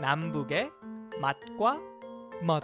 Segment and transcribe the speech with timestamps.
[0.00, 0.70] 남북의
[1.20, 1.78] 맛과
[2.42, 2.62] 멋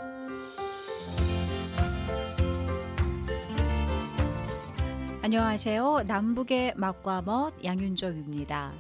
[5.23, 6.05] 안녕하세요.
[6.07, 8.73] 남북의 맛과 멋 양윤정입니다.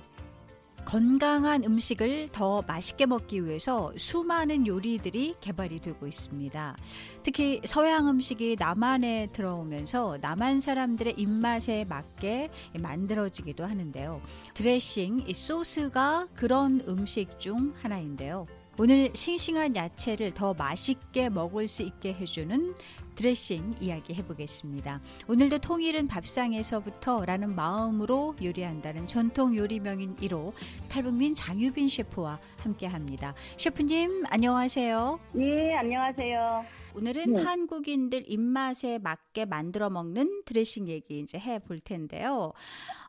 [0.87, 6.77] 건강한 음식을 더 맛있게 먹기 위해서 수많은 요리들이 개발이 되고 있습니다.
[7.25, 14.23] 특히 서양 음식이 남한에 들어오면서 남한 사람들의 입맛에 맞게 만들어지기도 하는데요.
[14.55, 18.47] 드레싱, 이 소스가 그런 음식 중 하나인데요.
[18.79, 22.75] 오늘 싱싱한 야채를 더 맛있게 먹을 수 있게 해주는
[23.17, 25.01] 드레싱 이야기 해보겠습니다.
[25.27, 30.53] 오늘도 통일은 밥상에서부터라는 마음으로 요리한다는 전통 요리명인 1호
[30.89, 33.35] 탈북민 장유빈 셰프와 함께합니다.
[33.57, 35.19] 셰프님 안녕하세요.
[35.33, 36.65] 네, 안녕하세요.
[36.95, 37.43] 오늘은 네.
[37.43, 42.53] 한국인들 입맛에 맞게 만들어 먹는 드레싱 얘기 이제 해 볼 텐데요.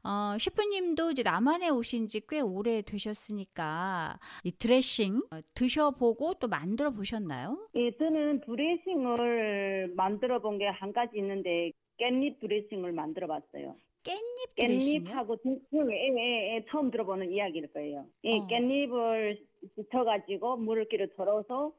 [0.03, 6.91] 어, 셰프님도 이제 남한에 오신 지 꽤 오래 되셨으니까 이 드레싱 어, 드셔보고 또 만들어
[6.91, 7.57] 보셨나요?
[7.75, 13.75] 예, 저는 드레싱을 만들어 본 게 한 가지 있는데 깻잎 드레싱을 만들어 봤어요.
[14.03, 15.09] 깻잎 드레싱요?
[15.09, 15.39] 깻잎하고
[15.73, 18.05] 예, 예, 예, 처음 들어보는 이야기일 거예요.
[18.23, 18.47] 예, 어.
[18.47, 19.39] 깻잎을
[19.75, 21.73] 씻어가지고 물기를 덜어서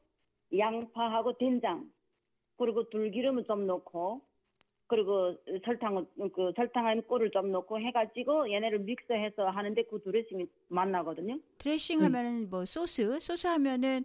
[0.57, 1.89] 양파하고 된장
[2.59, 4.21] 그리고 들기름을 좀 넣고
[4.89, 11.39] 그리고 설탕을 그 설탕한 꿀을 좀 넣고 해가지고 얘네를 믹스해서 하는데 그 드레싱이 맛나거든요.
[11.59, 12.51] 드레싱 하면은 음.
[12.51, 14.05] 뭐 소스 소스 하면은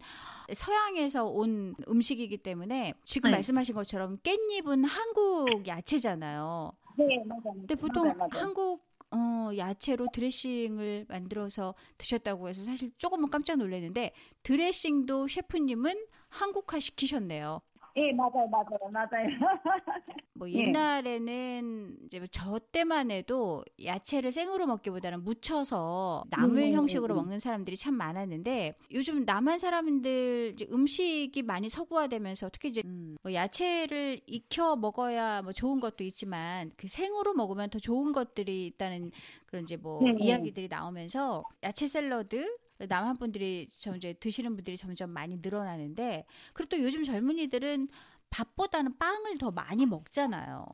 [0.54, 3.38] 서양에서 온 음식이기 때문에 지금 네.
[3.38, 6.74] 말씀하신 것처럼 깻잎은 한국 야채잖아요.
[6.98, 7.42] 네 맞아요.
[7.56, 8.30] 근데 보통 맞아요, 맞아요.
[8.32, 17.62] 한국 어, 야채로 드레싱을 만들어서 드셨다고 해서 사실 조금은 깜짝 놀랐는데 드레싱도 셰프님은 한국화 시키셨네요.
[17.96, 19.28] 예, 맞아요, 맞아요, 맞아요.
[20.36, 20.62] 뭐 예.
[20.62, 27.22] 옛날에는 이제 뭐저 때만 해도 야채를 생으로 먹기보다는 무쳐서 나물 음, 형식으로 음, 음.
[27.22, 34.22] 먹는 사람들이 참 많았는데 요즘 남한 사람들 음식이 많이 서구화되면서 특히 이제 음, 뭐 야채를
[34.26, 39.12] 익혀 먹어야 뭐 좋은 것도 있지만 그 생으로 먹으면 더 좋은 것들이 있다는
[39.46, 42.58] 그런 이제 뭐 네, 이야기들이 나오면서 야채 샐러드
[42.88, 47.90] 남한 분들이 점 이제 드시는 분들이 점점 많이 늘어나는데 그리고 또 요즘 젊은이들은
[48.30, 50.66] 밥보다는 빵을 더 많이 먹잖아요.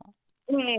[0.48, 0.76] 네,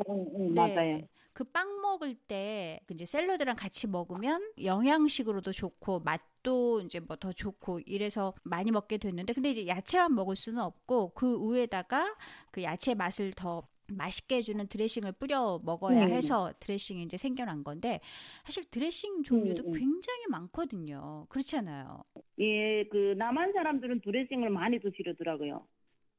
[0.48, 1.02] 네, 맞아요.
[1.34, 8.34] 그빵 먹을 때그 이제 샐러드랑 같이 먹으면 영양식으로도 좋고 맛도 이제 뭐 더 좋고 이래서
[8.44, 12.16] 많이 먹게 됐는데 근데 이제 야채만 먹을 수는 없고 그 위에다가
[12.52, 16.16] 그 야채 맛을 더 맛있게 해주는 드레싱을 뿌려 먹어야 네.
[16.16, 18.00] 해서 드레싱이 이제 생겨난 건데
[18.44, 19.80] 사실 드레싱 종류도 네.
[19.80, 21.26] 굉장히 많거든요.
[21.30, 22.04] 그렇지 않아요?
[22.40, 25.66] 예, 그 남한 사람들은 드레싱을 많이 드시더라고요.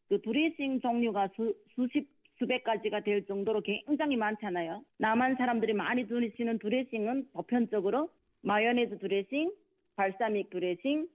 [0.09, 2.07] 그 드레싱 종류가 수, 수십
[2.39, 4.83] 수백 가지가 될 정도로 굉장히 많잖아요.
[4.99, 9.53] 남한 사람들이 많이 드시는 드레싱은 보편적으로 마요네즈 드레싱,
[9.95, 11.07] 발사믹 드레싱,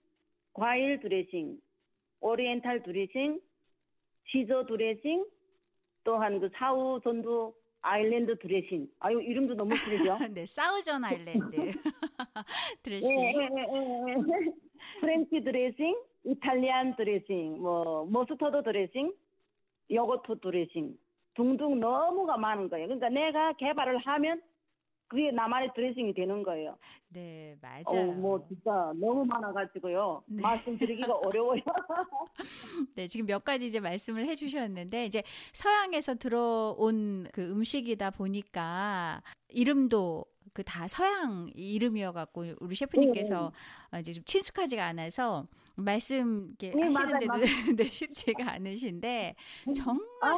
[0.53, 1.57] 과일 드레싱,
[2.21, 3.41] 오리엔탈 드레싱,
[4.31, 5.25] 치즈 드레싱,
[6.07, 8.87] 또한 그 사우전드 아일랜드 드레싱.
[9.01, 10.17] 아유 이름도 너무 길죠?
[10.33, 11.51] 네, 사우전 아일랜드
[12.81, 13.11] 드레싱.
[13.11, 14.51] 예, 예, 예, 예.
[15.01, 19.13] 프렌치 드레싱, 이탈리안 드레싱, 뭐 머스터드 드레싱,
[19.91, 20.97] 요거트 드레싱
[21.35, 22.87] 등등 너무가 많은 거예요.
[22.87, 24.41] 그러니까 내가 개발을 하면
[25.07, 26.77] 그게 나만의 드레싱이 되는 거예요.
[27.09, 28.09] 네, 맞아요.
[28.09, 30.23] 어, 뭐 진짜 너무 많아가지고요.
[30.27, 30.41] 네.
[30.41, 31.61] 말씀드리기가 어려워요.
[32.95, 35.23] 네, 지금 몇 가지 이제 말씀을 해주셨는데 이제
[35.53, 43.51] 서양에서 들어온 그 음식이다 보니까 이름도 그 다 서양 이름이어 갖고 우리 셰프님께서
[43.93, 43.99] 네.
[43.99, 45.45] 이제 좀 친숙하지가 않아서
[45.77, 47.33] 말씀 이렇게 네, 하시는데도.
[47.77, 49.35] 네, 쉽지가 않으신데
[49.75, 50.35] 정말 아,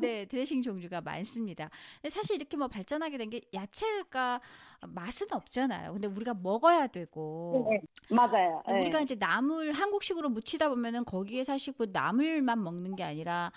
[0.00, 1.68] 네 드레싱 종류가 많습니다.
[2.08, 4.40] 사실 이렇게 뭐 발전하게 된 게 야채가
[4.86, 5.92] 맛은 없잖아요.
[5.94, 7.80] 근데 우리가 먹어야 되고 네,
[8.14, 8.62] 맞아요.
[8.68, 9.02] 우리가 네.
[9.04, 13.50] 이제 나물 한국식으로 무치다 보면은 거기에 사실 그 나물만 먹는 게 아니라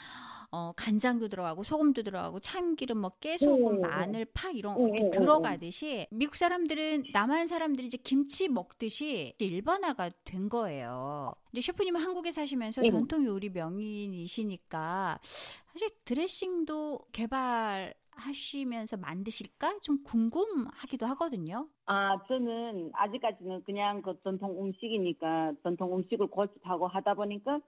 [0.51, 3.81] 어, 간장도 들어가고 소금도 들어가고 참기름, 뭐 깨소금, 음.
[3.81, 10.09] 마늘, 파 이런 음, 이렇게 음, 들어가듯이 미국 사람들은 남한 사람들이 이제 김치 먹듯이 일반화가
[10.25, 11.33] 된 거예요.
[11.51, 21.69] 이제 셰프님은 한국에 사시면서 전통 요리 명인이시니까 사실 드레싱도 개발 하시면서 만드실까 좀 궁금하기도 하거든요.
[21.85, 27.59] 아, 저는 아직까지는 그냥 그 전통 음식이니까 전통 음식을 고집하고 하다 보니까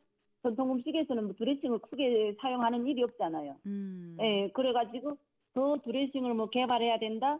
[0.44, 3.56] 전통 음식에서는 뭐 드레싱을 크게 사용하는 일이 없잖아요.
[3.66, 4.18] 음.
[4.20, 5.18] 예, 그래가지고
[5.54, 7.40] 더 드레싱을 뭐 개발해야 된다,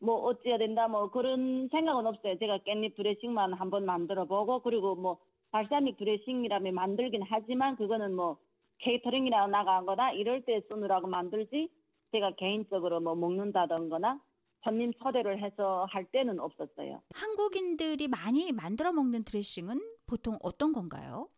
[0.00, 2.38] 뭐 어찌해야 된다, 뭐 그런 생각은 없어요.
[2.38, 5.18] 제가 깻잎 드레싱만 한번 만들어 보고 그리고 뭐
[5.52, 8.38] 발사믹 드레싱이라면 만들긴 하지만 그거는 뭐
[8.78, 11.68] 케이터링이나 나간 거나 이럴 때 쓰느라고 만들지
[12.12, 14.20] 제가 개인적으로 뭐 먹는다던거나
[14.64, 17.00] 손님 초대를 해서 할 때는 없었어요.
[17.14, 21.28] 한국인들이 많이 만들어 먹는 드레싱은 보통 어떤 건가요?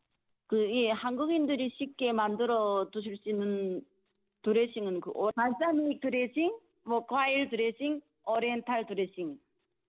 [0.52, 3.80] 그, 예, 한국인들이 쉽게 만들어 드실 수 있는
[4.42, 6.54] 드레싱은 그 발사믹 드레싱,
[6.84, 9.38] 뭐 과일 드레싱, 오리엔탈 드레싱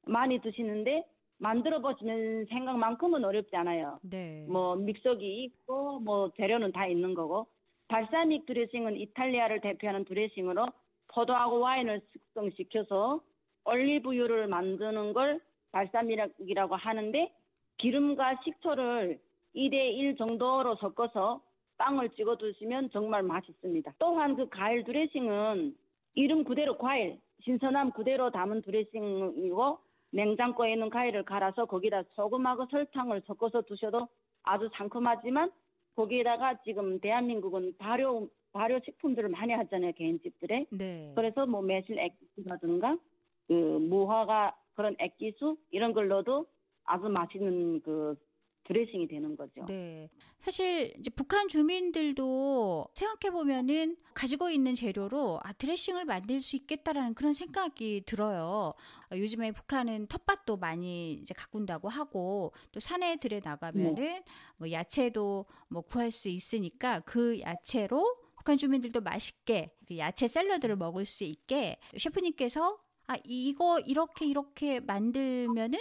[0.08, 1.04] 많이 드시는데
[1.38, 4.00] 만들어 보시는 생각만큼은 어렵지 않아요.
[4.04, 4.46] 네.
[4.48, 7.46] 뭐 믹서기 있고 뭐 재료는 다 있는 거고
[7.90, 10.68] 발사믹 드레싱은 이탈리아를 대표하는 드레싱으로
[11.10, 13.20] 포도하고 와인을 숙성시켜서
[13.66, 15.42] 올리브유를 만드는 걸
[15.74, 17.34] 발사믹이라고 하는데
[17.80, 19.20] 기름과 식초를
[19.56, 21.42] 2대1 정도로 섞어서
[21.78, 23.94] 빵을 찍어 드시면 정말 맛있습니다.
[24.00, 25.76] 또한 그 과일 드레싱은
[26.16, 29.80] 이름 그대로 과일, 신선함 그대로 담은 드레싱이고
[30.12, 34.08] 냉장고에 있는 과일을 갈아서 거기다 소금하고 설탕을 섞어서 드셔도
[34.44, 35.52] 아주 상큼하지만
[35.96, 40.68] 거기에다가 지금 대한민국은 발효 발효 식품들을 많이 하잖아요 개인집들에.
[40.70, 41.12] 네.
[41.16, 42.98] 그래서 뭐 매실 액기스라든가
[43.48, 46.46] 그 무화과 그런 액기수 이런 걸 넣어도
[46.86, 48.16] 아주 맛있는 그
[48.64, 49.66] 드레싱이 되는 거죠.
[49.68, 50.10] 네.
[50.40, 57.34] 사실 이제 북한 주민들도 생각해 보면은 가지고 있는 재료로 아 드레싱을 만들 수 있겠다라는 그런
[57.34, 58.74] 생각이 들어요.
[59.12, 64.24] 어, 요즘에 북한은 텃밭도 많이 이제 가꾼다고 하고 또 산에 들에 나가면은 네.
[64.58, 71.06] 뭐 야채도 뭐 구할 수 있으니까 그 야채로 북한 주민들도 맛있게 그 야채 샐러드를 먹을
[71.06, 72.78] 수 있게 셰프님께서
[73.08, 75.80] 아 이거 이렇게 이렇게 만들면은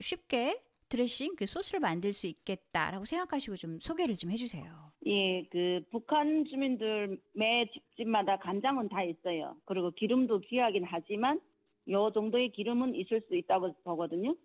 [0.00, 0.62] 쉽게
[0.92, 4.64] 드레싱 그 소스를 만들 수 있겠다라고 생각하시고 좀 소개를 좀 해주세요.
[5.06, 9.56] 예, 그 북한 주민들 매 집집마다 간장은 다 있어요.
[9.64, 11.40] 그리고 기름도 귀하긴 하지만
[11.88, 14.36] 요 정도의 기름은 있을 수 있다고 보거든요.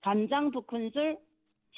[0.00, 1.18] 간장 두 큰술,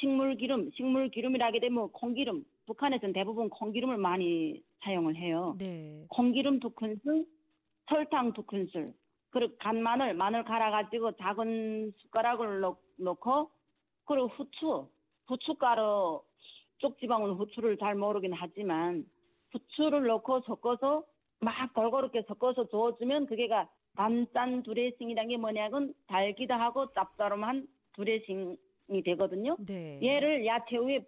[0.01, 2.45] 식물 기름, 식물 기름이라게 되면 콩기름.
[2.67, 5.55] 북한에서는 대부분 콩기름을 많이 사용을 해요.
[5.59, 6.07] 네.
[6.09, 7.27] 콩기름 두 큰술,
[7.91, 8.87] 설탕 두 큰술,
[9.29, 13.51] 그리고 간 마늘, 마늘 갈아가지고 작은 숟가락을 넣, 넣고
[14.05, 14.89] 그리고 후추,
[15.27, 16.23] 후춧가루,
[16.79, 19.05] 쪽 지방은 후추를 잘 모르긴 하지만
[19.53, 21.05] 후추를 넣고 섞어서
[21.41, 29.57] 막 골고루게 섞어서 저어주면 그게가 단짠 드레싱이라는 게 뭐냐면 달기도 하고 짭짤한 드레싱이 되거든요.
[29.65, 30.01] 네.
[30.03, 31.07] 얘를 야채 위에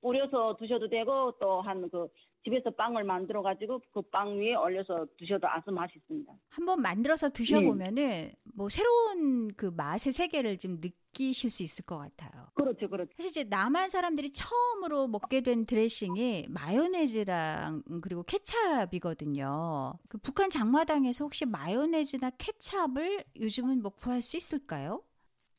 [0.00, 2.08] 뿌려서 드셔도 되고 또 한 그
[2.44, 6.32] 집에서 빵을 만들어 가지고 그 빵 위에 올려서 드셔도 아주 맛있습니다.
[6.48, 8.34] 한번 만들어서 드셔보면은 네.
[8.54, 12.46] 뭐 새로운 그 맛의 세계를 좀 느끼실 수 있을 것 같아요.
[12.54, 13.10] 그렇죠, 그렇죠.
[13.16, 19.98] 사실 이제 남한 사람들이 처음으로 먹게 된 드레싱이 마요네즈랑 그리고 케찹이거든요.
[20.08, 25.02] 그 북한 장마당에서 혹시 마요네즈나 케찹을 요즘은 뭐 구할 수 있을까요?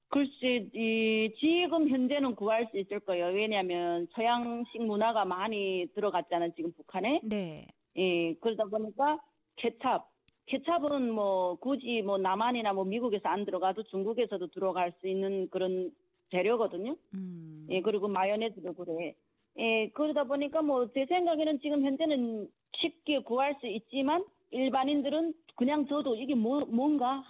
[0.10, 3.28] 글쎄, 이, 지금 현재는 구할 수 있을 거예요.
[3.28, 7.22] 왜냐하면 서양식 문화가 많이 들어갔잖아요, 지금 북한에.
[7.24, 7.68] 네.
[7.98, 9.20] 예, 그러다 보니까
[9.58, 10.00] 케찹,
[10.48, 15.92] 케찹은 뭐 굳이 뭐 남한이나 뭐 미국에서 안 들어가도 중국에서도 들어갈 수 있는 그런
[16.32, 16.96] 재료거든요.
[17.14, 17.68] 음.
[17.70, 19.14] 예, 그리고 마요네즈도 그래.
[19.60, 22.48] 예, 그러다 보니까 뭐 제 생각에는 지금 현재는
[22.78, 27.24] 쉽게 구할 수 있지만 일반인들은 그냥 저도 이게 뭐, 뭔가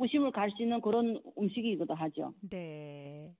[0.00, 2.34] 의심을 갈 수 있는 그런 음식이기도 하죠.
[2.40, 3.36] 네.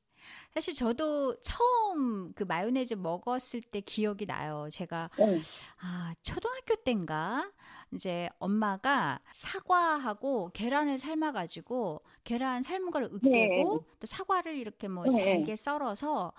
[0.53, 4.69] 사실 저도 처음 그 마요네즈 먹었을 때 기억이 나요.
[4.73, 5.45] 제가 네.
[5.83, 7.53] 아 초등학교 때인가
[7.95, 13.84] 이제 엄마가 사과하고 계란을 삶아 가지고 계란 삶은 걸 으깨고 네.
[14.01, 15.11] 또 사과를 이렇게 뭐 네.
[15.11, 16.34] 잘게 썰어서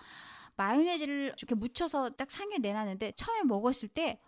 [0.57, 4.21] 마요네즈를 이렇게 묻혀서 딱 상에 내놨는데 처음에 먹었을 때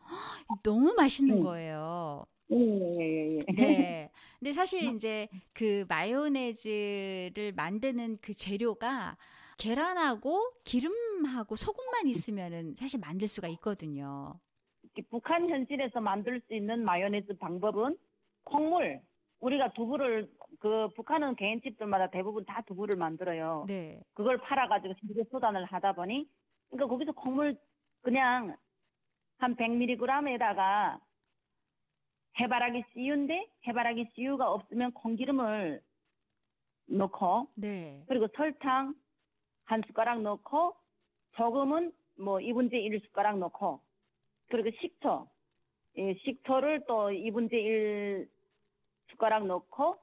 [0.63, 1.39] 너무 맛있는 음.
[1.39, 2.25] 거예요.
[2.53, 3.53] 예, 예, 예.
[3.53, 4.10] 네.
[4.39, 9.17] 근데 사실 이제 그 마요네즈를 만드는 그 재료가
[9.57, 14.39] 계란하고 기름하고 소금만 있으면은 사실 만들 수가 있거든요.
[15.10, 17.98] 북한 현실에서 만들 수 있는 마요네즈 방법은
[18.43, 19.01] 콩물
[19.39, 20.29] 우리가 두부를
[20.60, 23.65] 그 북한은 개인집들마다 대부분 다 두부를 만들어요.
[23.67, 24.00] 네.
[24.13, 26.27] 그걸 팔아가지고 집에 소단을 하다 보니
[26.69, 27.57] 그러니까 거기서 콩물
[28.01, 28.55] 그냥
[29.39, 31.00] 한 100mg에다가
[32.40, 35.82] 해바라기 씨유인데 해바라기 씨유가 없으면 콩기름을
[36.88, 38.04] 넣고 네.
[38.08, 38.96] 그리고 설탕
[39.66, 40.75] 한 숟가락 넣고
[41.36, 43.82] 소금은 뭐 2분의 1 숟가락 넣고
[44.50, 45.28] 그리고 식초
[45.98, 48.30] 예, 식초를 또 2분의 1
[49.12, 49.98] 숟가락 넣고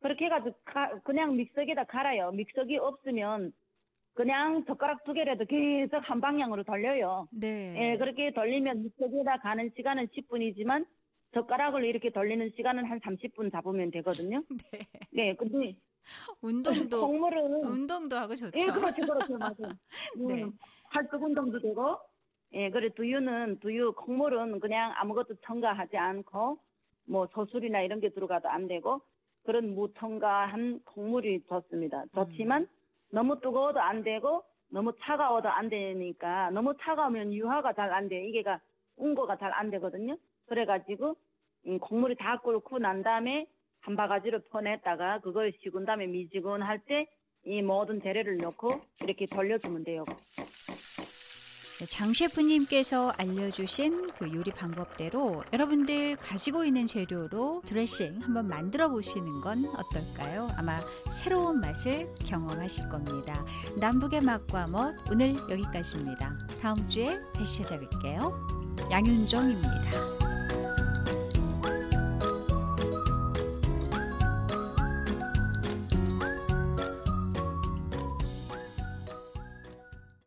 [0.00, 2.30] 그렇게 해가지고 가, 그냥 믹서기에다 갈아요.
[2.32, 3.52] 믹서기 없으면
[4.14, 7.28] 그냥 젓가락 두 개라도 계속 한 방향으로 돌려요.
[7.30, 7.74] 네.
[7.76, 10.86] 예, 그렇게 돌리면 믹서기에다 가는 시간은 10분이지만
[11.32, 14.42] 젓가락을 이렇게 돌리는 시간은 한 30분 잡으면 되거든요.
[14.72, 14.86] 네.
[15.10, 15.76] 네, 근데
[16.40, 18.52] 운동도 곡물은 운동도 하고 좋죠.
[18.58, 19.54] 예, 그렇죠, 그렇죠, 맞아요.
[20.28, 20.42] 네.
[20.44, 20.52] 음,
[20.90, 21.98] 팔뚝 운동도 되고,
[22.52, 26.58] 예, 그래 두유는 두유 곡물은 그냥 아무것도 첨가하지 않고
[27.06, 29.00] 뭐 소술이나 이런 게 들어가도 안 되고
[29.44, 32.04] 그런 무첨가한 곡물이 좋습니다.
[32.14, 32.66] 좋지만 음.
[33.10, 38.26] 너무 뜨거워도 안 되고 너무 차가워도 안 되니까 너무 차가우면 유화가 잘 안 돼.
[38.28, 38.60] 이게가
[38.96, 40.16] 운거가 잘 안 되거든요.
[40.46, 41.16] 그래가지고
[41.66, 43.46] 음, 국물이 다 끓고 난 다음에
[43.80, 47.06] 한 바가지로 퍼냈다가 그걸 식은 다음에 미지근 할 때
[47.48, 50.02] 이 모든 재료를 넣고 이렇게 돌려주면 돼요.
[51.78, 59.42] 네, 장 셰프님께서 알려주신 그 요리 방법대로 여러분들 가지고 있는 재료로 드레싱 한번 만들어 보시는
[59.42, 60.48] 건 어떨까요?
[60.58, 60.78] 아마
[61.22, 63.44] 새로운 맛을 경험하실 겁니다.
[63.78, 66.36] 남북의 맛과 멋 오늘 여기까지입니다.
[66.60, 68.90] 다음 주에 다시 찾아뵐게요.
[68.90, 70.25] 양윤정입니다.